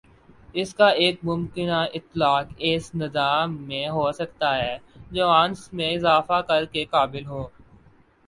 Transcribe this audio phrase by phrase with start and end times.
[0.55, 4.75] اس کا ایک ممکنہ اطلاق ایس نظام میں ہو سکتا ہے
[5.11, 7.47] جو انس میں اضافہ کر کے قابل ہو